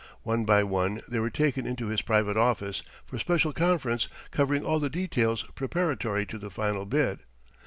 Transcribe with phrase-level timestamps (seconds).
[0.23, 4.79] One by one they were taken into his private office for special conference covering all
[4.79, 7.19] the details preparatory to the final bid.